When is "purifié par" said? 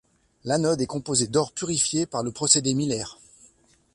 1.53-2.23